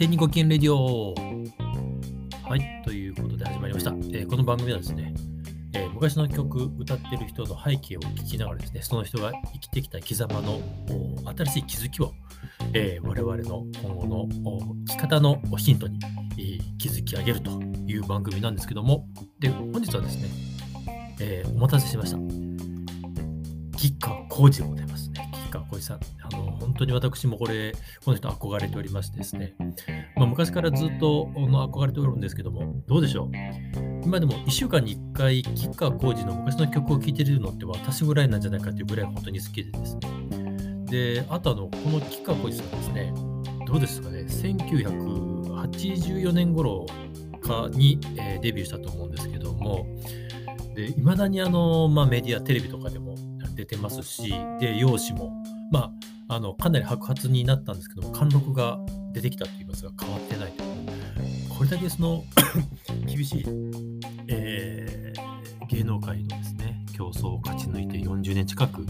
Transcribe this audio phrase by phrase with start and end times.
[0.00, 1.14] 天にごきげんレディオ
[2.48, 3.90] はい、ということで始まりました。
[3.90, 5.12] えーこの番組はですね、
[5.74, 10.58] えー昔の曲歌ってる人の背景を聞きながらですね、その人が生きてきた生き様の
[11.36, 12.14] 新しい気づきを、
[12.72, 14.26] えー我々の今後の
[14.88, 15.98] 生き方のヒントに、
[16.38, 17.50] えー気づき上げると
[17.86, 19.06] いう番組なんですけども、
[19.38, 20.30] で、本日はですね、
[21.20, 22.18] えお待たせしました。
[23.76, 25.19] 吉川浩司でございますね。
[25.50, 26.00] 吉川浩司さん。
[26.22, 27.72] あの、本当に私もこれ、
[28.04, 29.54] この人憧れておりましてですね。
[30.16, 33.30] まあ、昔からずっとの憧れておるんですけども、どうでしょう？
[34.04, 40.00] 今でも1週間に1回、吉川浩司の昔の曲を聴いてるのって私ぐらいなんじゃないかっていうぐらい本当に好きでですね。
[40.86, 43.12] で、あとあの、この吉川浩司さんですね、
[43.66, 46.86] どうですかね、1984年頃
[47.42, 49.86] かに、えーデビューしたと思うんですけども、
[50.74, 53.14] で、いまだにあの、まあ、メディア、テレビとかでも
[53.60, 55.32] 出てますし、で、容姿も、
[55.70, 55.92] ま
[56.28, 58.78] あ、あの、かなり白髪になったんですけども、貫禄が
[59.12, 61.48] 出てきたと言いますが、変わってないという。
[61.48, 62.24] これだけその、
[63.06, 63.44] 厳しい、
[64.28, 68.84] えー芸能界のですね、競争を勝ち抜いて40年近く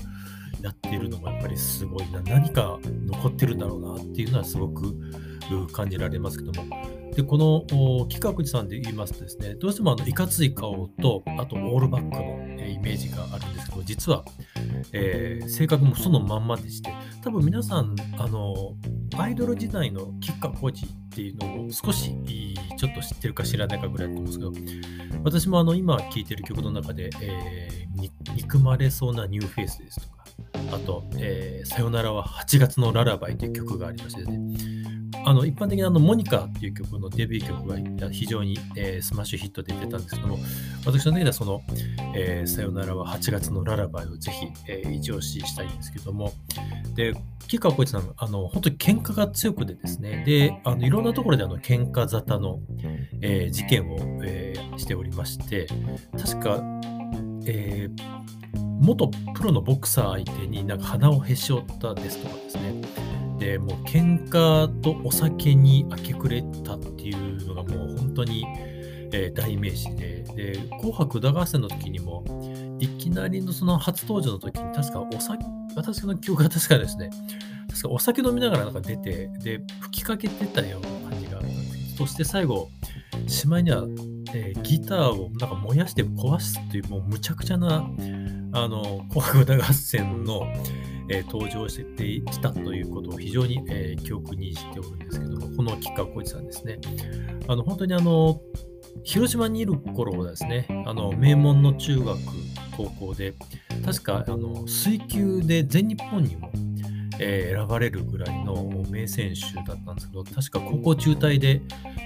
[0.62, 4.96] やっているのもやっぱりすごいな、何か残ってるんだろうなっていうのはすごく
[5.72, 6.76] 感じられますけども、
[7.22, 14.24] で、この吉川さんで言いますとですね、どうしてもあのいかつい顔と、あとオールバックのイメージがあるんですけど、実は、
[14.92, 18.74] えー性格もそのまんまでして、多分皆さん、あの、
[19.18, 22.14] アイドル時代の吉川晃司っていうのを少し
[22.76, 27.80] ちょっと知ってるか知らないかぐらいだと思うんですけど、私もあの今聴いてる曲の中で、えー
[28.36, 30.24] 憎まれそうなニューフェイスですとか、
[30.72, 34.79] あと、えーさよならは8月のララバイという曲がありましてですね、
[35.24, 40.38] あの一般的にあのモニカっていう曲のデビュー曲が非常に、えースマッシュヒットで出たんですけども、
[40.84, 41.62] 私の中ではその、
[42.14, 46.32] えーさよならは8月のララバイをぜひ、えー一押ししたいんですけども、
[46.94, 52.60] で、吉川浩司さん、あの本当に喧嘩が強くてですね、で、あのいろんなところであの喧嘩沙汰の、
[53.20, 55.66] えー事件を、えーしておりまして、
[56.19, 56.62] 確か、
[57.47, 58.31] えー
[58.82, 62.81] 元プロのボクサー相手になんか鼻をへし折ったですとかですね、
[63.40, 68.44] でもう喧嘩とお酒に明け暮れたっていうのがもう本当に、
[69.12, 70.22] えー代名詞で。
[70.36, 72.22] で「紅白歌合戦」の時にも
[72.78, 77.10] いきなりのその初登場の時に確かお酒私の記憶が確かですね。
[77.68, 81.96] 確かお酒飲みながらなんか出てで吹きかけてたような感じがあったんです。
[81.96, 82.68] そして最後
[83.26, 83.84] しまいには、
[84.34, 87.88] えーギターをなんか燃やして壊すっていうもうむちゃくちゃな
[88.52, 90.42] あの紅白歌合戦の、
[91.10, 96.78] え登場してきたということを非常に、え記憶にしておるんですけども、この吉川浩司さんですね。
[97.48, 98.41] あの本当にあの
[99.03, 102.16] 広島にいる頃はですね、あの名門の中学、
[102.76, 103.34] 高校で、
[103.84, 106.50] 確かあの水球で全日本にも、
[107.19, 111.60] えー選ばれるぐらいの名選手だったんですけど、確か高校中退で、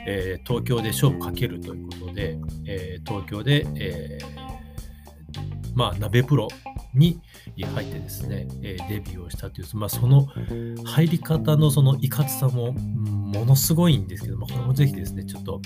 [0.06, 4.19] えー東京で勝負かけるということで、えー東京で、え
[5.75, 6.48] まあ、鍋プロ
[6.94, 7.21] に
[7.56, 10.27] 入ってですね、えデビューをしたという、まあ、その
[10.84, 15.60] 入り方のそのいかつさもものすごいんですけども、これもぜひですね、ちょっと、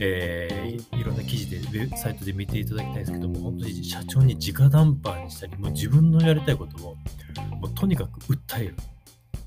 [0.00, 6.96] えーいろんな記事で、ウェブサイトで見ていただきたいんですけども、本当に社長に直談判したり、もう自分のやりたいことを
[7.60, 8.76] もうとにかく訴える。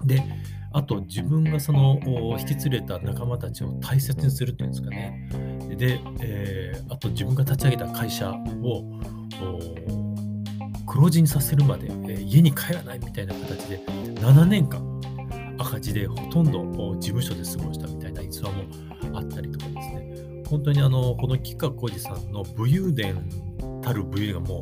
[0.05, 0.23] で、
[0.71, 1.99] あと自分がその
[2.39, 5.29] 引き連れた仲間たちを大切にするっていうんですかね。
[5.77, 8.83] で、えーあと自分が立ち上げた会社を
[10.89, 11.87] 黒字にさせるまで、
[12.19, 13.79] 家に帰らないみたいな形で
[14.15, 14.83] 7年間
[15.59, 16.63] 赤字でほとんど
[16.95, 18.63] 事務所で過ごしたみたいな逸話も
[19.13, 20.43] あったりとかですね。
[20.49, 23.23] 本当にあのこの吉川浩司さんの武勇伝
[23.83, 24.61] たる武勇がも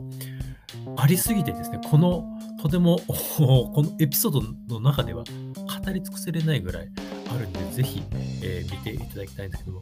[0.85, 2.25] うありすぎてですね、この
[2.61, 4.31] とても このエピソー
[4.67, 6.89] ドの中では語り尽くせれないぐらい
[7.29, 8.03] あるんで、ぜひ、
[8.41, 9.77] えー見ていただきたいんですけど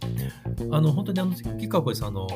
[0.70, 2.28] も、あの本当にあの吉川浩司さんの、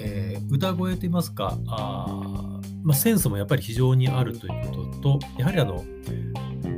[0.00, 2.53] えー歌声といいますか、あ
[2.84, 5.82] まあ、センスもやっぱり非常にあるということと、やはりあの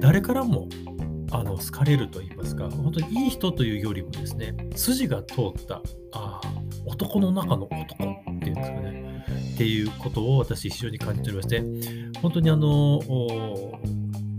[0.00, 0.68] 誰からも
[1.32, 5.82] あの好かれると言いますか、本当にいい人というよりもですね、筋が通った
[6.12, 9.24] あー男の中の男っていうんですかね、
[9.54, 11.62] っていうことを私非常に感じておりまして、
[12.20, 13.00] 本当にあの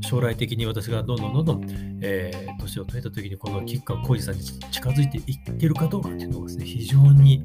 [0.01, 7.43] 将来的に私がどんどんどんどん、えー年を取れた時にこの吉川浩司さんに近づいていってるかどうかっていうのがですね、非常に、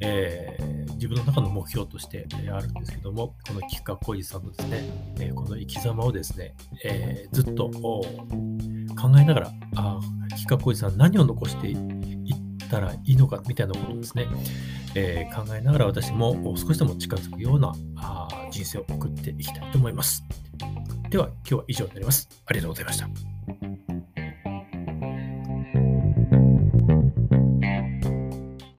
[0.00, 0.65] えー
[0.96, 6.54] 自分の中の目標としてあるんですけども、この吉川浩司さんのですね、この生き様をですね、
[6.84, 8.02] えーずっと考
[9.18, 11.76] えながら、あー吉川浩司さん何を残していっ
[12.68, 14.26] たらいいのかみたいなことをですね、
[14.94, 20.24] えー考えながら私も少しでも近づくようなあ人生を送っていきたいと思います。
[21.10, 22.28] では今日は以上になります。
[22.46, 23.35] ありがとうございました。